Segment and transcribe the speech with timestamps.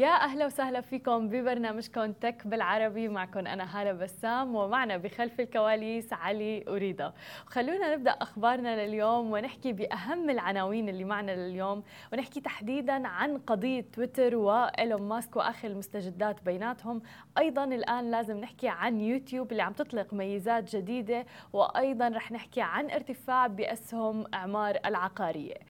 [0.00, 3.08] يا أهلا وسهلا فيكم ببرنامجكم تك بالعربي.
[3.08, 7.12] معكم أنا هالة بسام ومعنا بخلف الكواليس علي وريدا
[7.46, 11.82] خلونا نبدأ أخبارنا لليوم ونحكي بأهم العناوين اللي معنا لليوم
[12.12, 17.02] ونحكي تحديدا عن قضية تويتر وإيلون ماسك واخر المستجدات بيناتهم.
[17.38, 22.90] أيضا الآن لازم نحكي عن يوتيوب اللي عم تطلق ميزات جديدة وأيضا رح نحكي عن
[22.90, 25.69] ارتفاع بأسهم إعمار العقارية.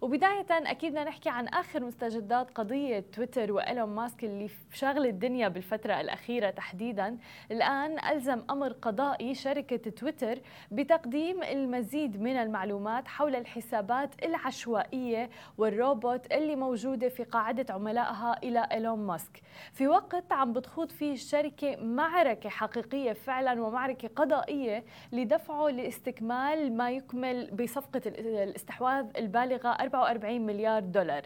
[0.00, 6.00] وبداية أكيد بدنا نحكي عن آخر مستجدات قضية تويتر وإيلون ماسك اللي شغل الدنيا بالفترة
[6.00, 7.18] الأخيرة تحديدا.
[7.50, 10.38] الآن ألزم أمر قضائي شركة تويتر
[10.70, 18.98] بتقديم المزيد من المعلومات حول الحسابات العشوائية والروبوت اللي موجودة في قاعدة عملائها إلى إيلون
[18.98, 19.40] ماسك.
[19.72, 27.50] في وقت عم بتخوض فيه الشركة معركة حقيقية فعلا ومعركة قضائية لدفعه لاستكمال ما يكمل
[27.50, 31.22] بصفقة الاستحواذ البالغة 44 مليار دولار.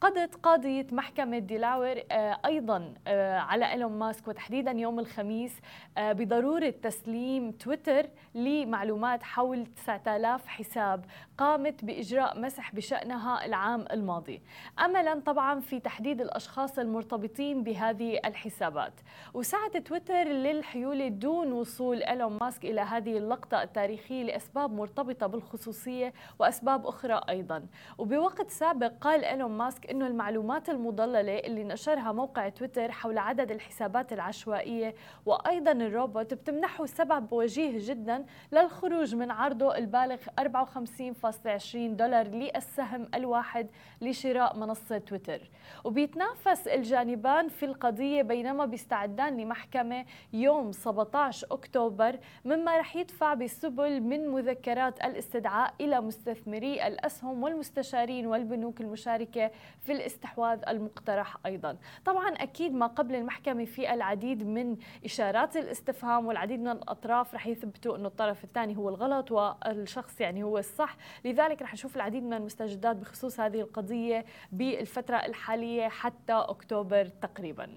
[0.00, 5.60] قضت قاضية محكمة ديلاور آه، أيضا آه، على إيلون ماسك وتحديدا يوم الخميس
[5.98, 11.04] آه، بضرورة تسليم تويتر لمعلومات حول 9000 حساب
[11.38, 14.42] قامت بإجراء مسح بشأنها العام الماضي.
[14.84, 18.92] أملا طبعا في تحديد الأشخاص المرتبطين بهذه الحسابات.
[19.34, 26.86] وسعت تويتر للحيول دون وصول إيلون ماسك إلى هذه اللقطة التاريخية لأسباب مرتبطة بالخصوصية وأسباب
[26.86, 27.66] أخرى أيضا.
[28.02, 34.12] وبوقت سابق قال إيلون ماسك أنه المعلومات المضللة اللي نشرها موقع تويتر حول عدد الحسابات
[34.12, 34.94] العشوائية
[35.26, 43.66] وأيضا الروبوت بتمنحه سبب وجيه جدا للخروج من عرضه البالغ 54.20 دولار للسهم الواحد
[44.00, 45.50] لشراء منصة تويتر.
[45.84, 54.28] وبيتنافس الجانبان في القضية بينما بيستعدان لمحكمة يوم 17 أكتوبر مما رح يدفع بسبل من
[54.28, 61.76] مذكرات الاستدعاء إلى مستثمري الأسهم والمستشارين والبنوك المشاركة في الاستحواذ المقترح أيضا.
[62.04, 67.96] طبعا أكيد ما قبل المحكمة في العديد من إشارات الاستفهام والعديد من الأطراف رح يثبتوا
[67.96, 70.96] أنه الطرف الثاني هو الغلط والشخص يعني هو الصح.
[71.24, 77.68] لذلك رح نشوف العديد من المستجدات بخصوص هذه القضية بالفترة الحالية حتى أكتوبر تقريباً.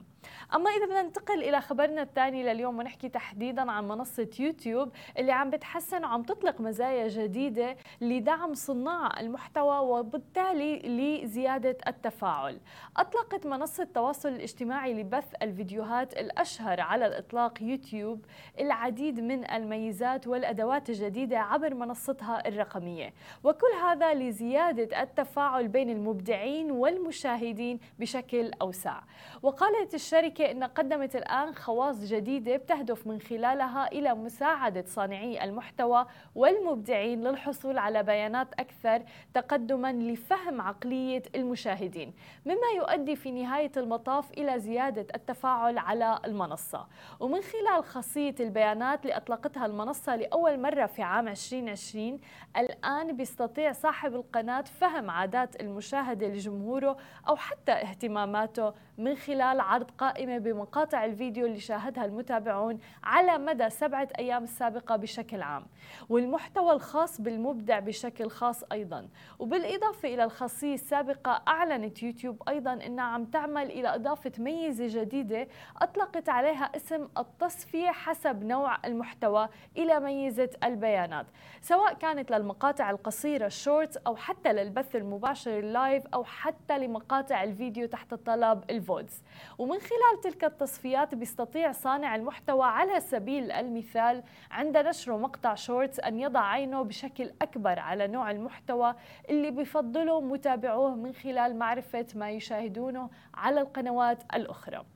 [0.55, 5.49] أما إذا بدنا ننتقل إلى خبرنا الثاني لليوم ونحكي تحديدا عن منصة يوتيوب اللي عم
[5.49, 12.59] بتحسن وعم تطلق مزايا جديدة لدعم صناع المحتوى وبالتالي لزيادة التفاعل.
[12.97, 18.25] أطلقت منصة التواصل الاجتماعي لبث الفيديوهات الأشهر على الإطلاق يوتيوب
[18.59, 23.13] العديد من الميزات والأدوات الجديدة عبر منصتها الرقمية.
[23.43, 29.01] وكل هذا لزيادة التفاعل بين المبدعين والمشاهدين بشكل أوسع.
[29.41, 36.05] وقالت الشركة أن قدمت الآن خواص جديدة بتهدف من خلالها إلى مساعدة صانعي المحتوى
[36.35, 39.01] والمبدعين للحصول على بيانات أكثر
[39.33, 42.13] تقدما لفهم عقلية المشاهدين
[42.45, 46.87] مما يؤدي في نهاية المطاف إلى زيادة التفاعل على المنصة.
[47.19, 52.19] ومن خلال خاصية البيانات اللي أطلقتها المنصة لأول مرة في عام 2020
[52.57, 60.37] الآن بيستطيع صاحب القناة فهم عادات المشاهدة لجمهوره أو حتى اهتماماته من خلال عرض قائمة
[60.37, 65.65] بمقاطع الفيديو اللي شاهدها المتابعون على مدى سبعة أيام السابقة بشكل عام
[66.09, 69.07] والمحتوى الخاص بالمبدع بشكل خاص أيضا.
[69.39, 75.47] وبالإضافة إلى الخاصية السابقة أعلنت يوتيوب أيضا أنها عم تعمل إلى إضافة ميزة جديدة
[75.81, 81.25] أطلقت عليها اسم التصفية حسب نوع المحتوى إلى ميزة البيانات
[81.61, 87.43] سواء كانت للمقاطع القصيرة ال Shorts أو حتى للبث المباشر ال live أو حتى لمقاطع
[87.43, 89.23] الفيديو تحت الطلب ال VODs
[89.57, 96.19] ومن خلال تلك التصفيات بيستطيع صانع المحتوى على سبيل المثال عند نشر مقطع Shorts أن
[96.19, 98.95] يضع عينه بشكل أكبر على نوع المحتوى
[99.29, 104.94] اللي بفضله متابعوه من خلال معرفة ما يشاهدونه على القنوات الأخرى.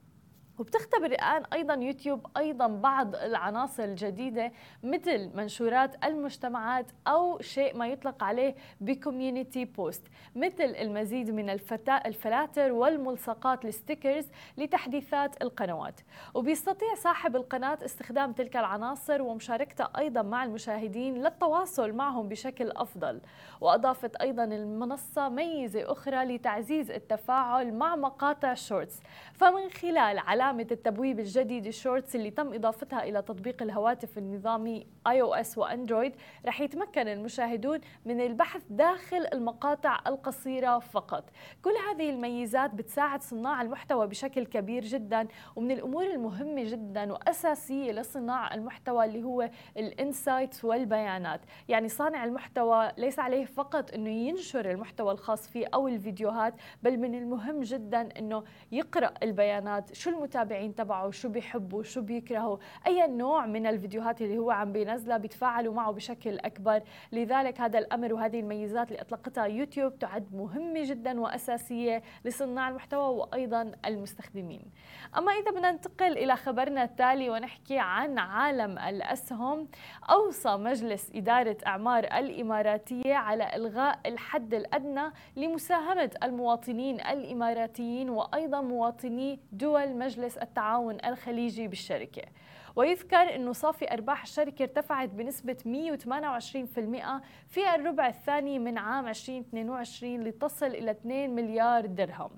[0.59, 4.51] وبتختبر الآن أيضا يوتيوب أيضا بعض العناصر الجديدة
[4.83, 11.50] مثل منشورات المجتمعات أو شيء ما يطلق عليه ب community post مثل المزيد من
[12.06, 14.27] الفلاتر والملصقات ال stickers
[14.57, 16.01] لتحديثات القنوات.
[16.33, 23.21] وبيستطيع صاحب القناة استخدام تلك العناصر ومشاركتها أيضا مع المشاهدين للتواصل معهم بشكل أفضل.
[23.61, 29.00] وأضافت أيضا المنصة ميزة أخرى لتعزيز التفاعل مع مقاطع Shorts.
[29.33, 35.57] فمن خلال علامة التبويب الجديد ال Shorts اللي تم إضافتها إلى تطبيق الهواتف لنظامي iOS
[35.57, 36.16] وأندرويد
[36.46, 41.24] رح يتمكن المشاهدون من البحث داخل المقاطع القصيرة فقط.
[41.62, 48.54] كل هذه الميزات بتساعد صناع المحتوى بشكل كبير جدا ومن الأمور المهمة جدا وأساسية لصناع
[48.54, 51.42] المحتوى اللي هو ال insights والبيانات.
[51.68, 56.54] يعني صانع المحتوى ليس عليه فقط أنه ينشر المحتوى الخاص فيه أو الفيديوهات
[56.84, 62.57] بل من المهم جدا أنه يقرأ البيانات شو المتابعين تبعه شو بيحبوا شو بيكرهوا
[62.88, 66.81] أي نوع من الفيديوهات اللي هو عم بينزلها بيتفاعلوا معه بشكل أكبر.
[67.12, 73.71] لذلك هذا الأمر وهذه الميزات اللي أطلقتها يوتيوب تعد مهمة جدا وأساسية لصناع المحتوى وأيضا
[73.86, 74.62] المستخدمين.
[75.18, 79.68] أما إذا بدنا ننتقل إلى خبرنا التالي ونحكي عن عالم الأسهم
[80.09, 89.97] أوصى مجلس إدارة أعمار الإماراتية على إلغاء الحد الأدنى لمساهمة المواطنين الإماراتيين وأيضا مواطني دول
[89.97, 92.22] مجلس التعاون الخليجي بالشركة.
[92.76, 100.66] ويذكر أنه صافي أرباح الشركة ارتفعت بنسبة 128% في الربع الثاني من عام 2022 لتصل
[100.66, 102.31] إلى 2 مليار درهم.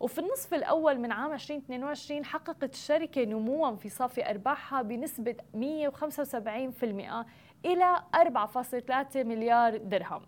[0.00, 7.26] وفي النصف الأول من عام 2022 حققت الشركة نموا في صافي أرباحها بنسبة 175%
[7.64, 10.22] إلى 4.3 مليار درهم.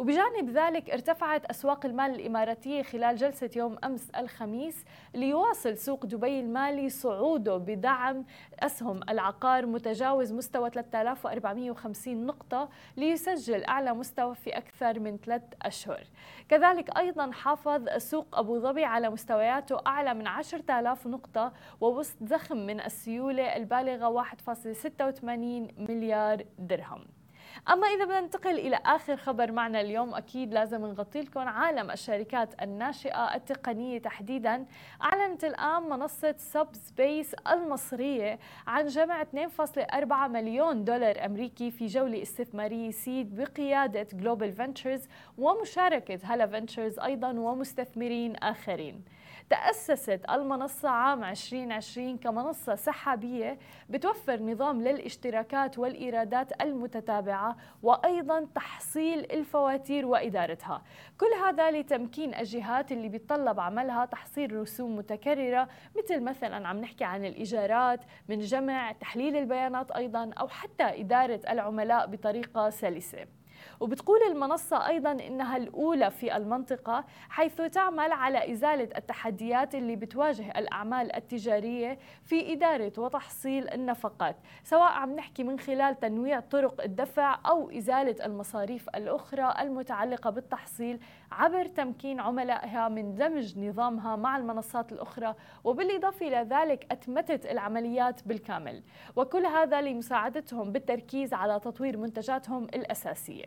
[0.00, 6.88] وبجانب ذلك ارتفعت أسواق المال الإماراتية خلال جلسة يوم أمس الخميس ليواصل سوق دبي المالي
[6.88, 8.24] صعوده بدعم
[8.60, 16.04] أسهم العقار متجاوز مستوى 3450 نقطة ليسجل أعلى مستوى في أكثر من ثلاث أشهر.
[16.48, 22.80] كذلك أيضا حافظ سوق أبو ظبي على مستوياته أعلى من 10000 نقطة ووسط زخم من
[22.80, 27.19] السيولة البالغة 1.86 مليار درهم.
[27.68, 32.62] أما إذا بدنا ننتقل إلى آخر خبر معنا اليوم أكيد لازم نغطي لكم عالم الشركات
[32.62, 34.66] الناشئة التقنية تحديدا.
[35.02, 43.36] أعلنت الآن منصة SubsBase المصرية عن جمع 2.4 مليون دولار أمريكي في جولة استثمارية seed
[43.36, 49.04] بقيادة Global Ventures ومشاركة Hala Ventures أيضا ومستثمرين آخرين.
[49.50, 53.58] تأسست المنصة عام 2020 كمنصة سحابية
[53.88, 60.82] بتوفر نظام للاشتراكات والإيرادات المتتابعة وأيضا تحصيل الفواتير وإدارتها.
[61.18, 65.68] كل هذا لتمكين الجهات اللي بيتطلب عملها تحصيل رسوم متكررة
[65.98, 72.06] مثل مثلا عم نحكي عن الإيجارات من جمع تحليل البيانات أيضا أو حتى إدارة العملاء
[72.06, 73.39] بطريقة سلسة.
[73.80, 81.16] وبتقول المنصة أيضا إنها الأولى في المنطقة حيث تعمل على إزالة التحديات اللي بتواجه الأعمال
[81.16, 88.26] التجارية في إدارة وتحصيل النفقات سواء عم نحكي من خلال تنويع طرق الدفع أو إزالة
[88.26, 91.00] المصاريف الأخرى المتعلقة بالتحصيل
[91.32, 95.34] عبر تمكين عملائها من دمج نظامها مع المنصات الأخرى
[95.64, 98.82] وبالإضافة إلى ذلك أتمتت العمليات بالكامل.
[99.16, 103.44] وكل هذا لمساعدتهم بالتركيز على تطوير منتجاتهم الأساسية.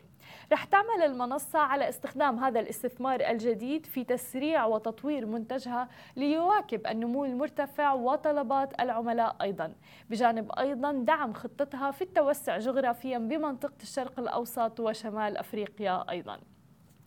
[0.52, 7.92] رح تعمل المنصة على استخدام هذا الاستثمار الجديد في تسريع وتطوير منتجها ليواكب النمو المرتفع
[7.92, 9.74] وطلبات العملاء أيضا
[10.10, 16.40] بجانب أيضا دعم خطتها في التوسع جغرافيا بمنطقة الشرق الأوسط وشمال أفريقيا أيضا.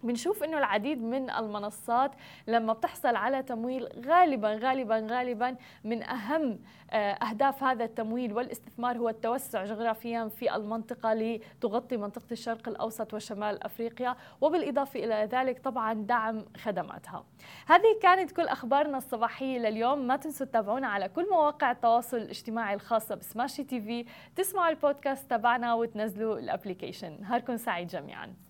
[0.03, 2.11] بنشوف إنه العديد من المنصات
[2.47, 6.59] لما بتحصل على تمويل غالبا غالبا غالبا من أهم
[6.92, 13.63] آه، أهداف هذا التمويل والاستثمار هو التوسع جغرافيا في المنطقة لتغطي منطقة الشرق الأوسط وشمال
[13.63, 17.23] أفريقيا وبالإضافة إلى ذلك طبعا دعم خدماتها.
[17.68, 23.16] هذه كانت كل أخبارنا الصباحية لليوم، ما تنسوا تتابعونا على كل مواقع التواصل الاجتماعي الخاصة
[23.16, 28.46] بسماشي TV، تسمعوا البودكاست تبعنا وتنزلوا ال application، نهاركم سعيد جميعا.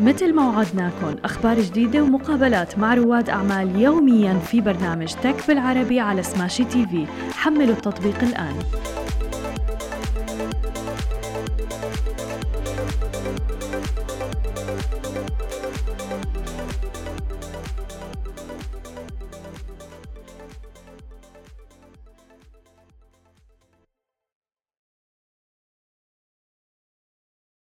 [0.00, 6.22] مثل ما وعدناكم أخبار جديدة ومقابلات مع رواد أعمال يوميا في برنامج تك بالعربي على
[6.22, 7.06] سماشي تي في.
[7.32, 8.54] حملوا التطبيق الآن.